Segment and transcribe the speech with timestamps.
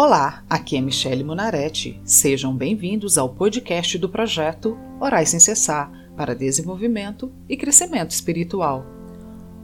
[0.00, 2.00] Olá, aqui é Michele Munaretti.
[2.04, 8.86] Sejam bem-vindos ao podcast do projeto Orais sem Cessar para desenvolvimento e crescimento espiritual.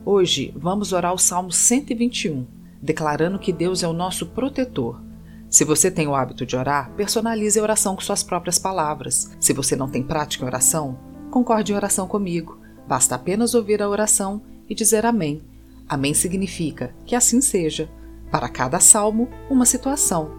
[0.05, 2.48] Hoje vamos orar o Salmo 121,
[2.82, 5.00] declarando que Deus é o nosso protetor.
[5.48, 9.30] Se você tem o hábito de orar, personalize a oração com suas próprias palavras.
[9.38, 10.98] Se você não tem prática em oração,
[11.30, 12.59] concorde em oração comigo.
[12.88, 15.42] Basta apenas ouvir a oração e dizer Amém.
[15.88, 17.88] Amém significa que assim seja.
[18.34, 20.33] Para cada salmo, uma situação.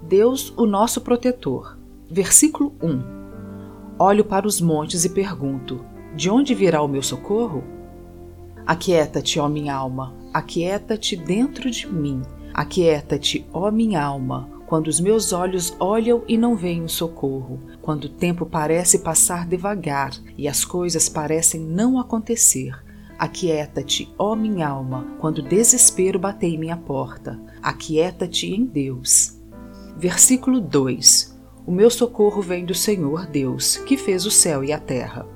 [0.00, 1.78] Deus, o nosso protetor.
[2.10, 3.02] Versículo 1.
[3.98, 5.84] Olho para os montes e pergunto:
[6.16, 7.62] De onde virá o meu socorro?
[8.66, 12.22] Aquieta-te, ó minha alma, aquieta-te dentro de mim.
[12.54, 18.04] Aquieta-te, ó minha alma, quando os meus olhos olham e não veem o socorro, quando
[18.04, 22.83] o tempo parece passar devagar e as coisas parecem não acontecer.
[23.18, 27.40] Aquieta-te, ó minha alma, quando desespero batei minha porta.
[27.62, 29.40] Aquieta-te em Deus.
[29.96, 34.78] Versículo 2: O meu socorro vem do Senhor Deus, que fez o céu e a
[34.78, 35.26] terra.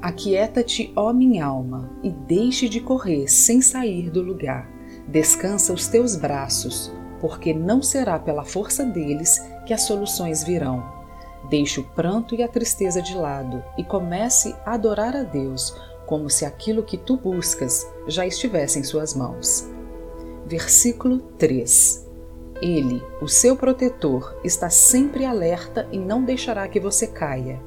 [0.00, 4.66] Aquieta-te, ó minha alma, e deixe de correr sem sair do lugar.
[5.06, 10.82] Descansa os teus braços, porque não será pela força deles que as soluções virão.
[11.50, 15.74] Deixe o pranto e a tristeza de lado e comece a adorar a Deus
[16.10, 19.70] como se aquilo que tu buscas já estivesse em suas mãos.
[20.44, 22.04] Versículo 3
[22.60, 27.62] Ele, o seu protetor, está sempre alerta e não deixará que você caia.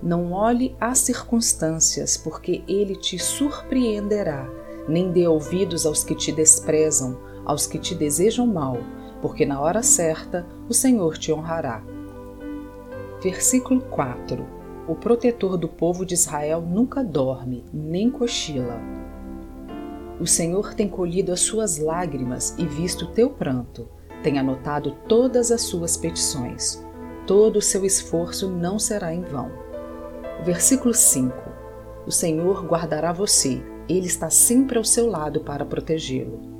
[0.00, 4.48] Não olhe às circunstâncias, porque ele te surpreenderá,
[4.88, 8.78] nem dê ouvidos aos que te desprezam, aos que te desejam mal,
[9.20, 11.82] porque na hora certa o Senhor te honrará.
[13.20, 14.57] Versículo 4
[14.88, 18.80] o protetor do povo de Israel nunca dorme, nem cochila.
[20.18, 23.86] O Senhor tem colhido as suas lágrimas e visto o teu pranto,
[24.22, 26.82] tem anotado todas as suas petições.
[27.26, 29.50] Todo o seu esforço não será em vão.
[30.42, 31.36] Versículo 5:
[32.06, 36.57] O Senhor guardará você, ele está sempre ao seu lado para protegê-lo.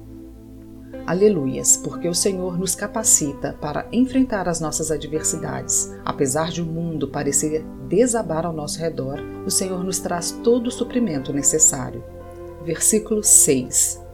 [1.08, 5.90] Aleluias, porque o Senhor nos capacita para enfrentar as nossas adversidades.
[6.04, 10.70] Apesar de o mundo parecer desabar ao nosso redor, o Senhor nos traz todo o
[10.70, 12.04] suprimento necessário.
[12.62, 14.04] Versículo 6: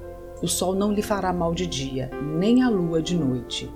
[0.41, 3.69] O sol não lhe fará mal de dia, nem a lua de noite.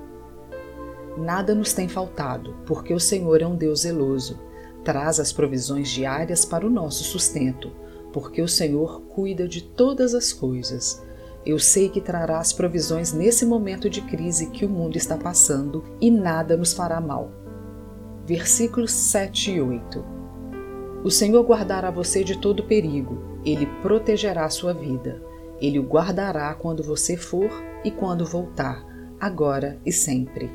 [1.16, 4.38] Nada nos tem faltado, porque o Senhor é um Deus zeloso.
[4.84, 7.72] Traz as provisões diárias para o nosso sustento,
[8.12, 11.02] porque o Senhor cuida de todas as coisas.
[11.46, 16.10] Eu sei que trarás provisões nesse momento de crise que o mundo está passando e
[16.10, 17.30] nada nos fará mal.
[18.26, 20.04] Versículos 7 e 8
[21.02, 25.22] O Senhor guardará você de todo perigo, ele protegerá sua vida.
[25.60, 27.50] Ele o guardará quando você for
[27.84, 28.84] e quando voltar,
[29.18, 30.50] agora e sempre.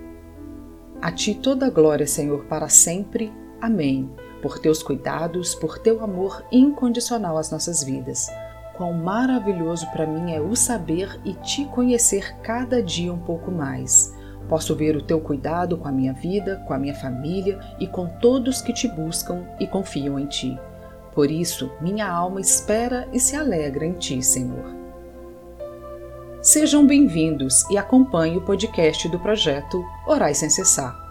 [1.01, 3.33] A ti toda a glória, Senhor, para sempre.
[3.59, 4.09] Amém.
[4.41, 8.27] Por teus cuidados, por teu amor incondicional às nossas vidas.
[8.73, 14.13] Quão maravilhoso para mim é o saber e te conhecer cada dia um pouco mais.
[14.49, 18.07] Posso ver o teu cuidado com a minha vida, com a minha família e com
[18.07, 20.57] todos que te buscam e confiam em ti.
[21.13, 24.75] Por isso, minha alma espera e se alegra em ti, Senhor.
[26.41, 31.02] Sejam bem-vindos e acompanhe o podcast do projeto Orais sem Cessar.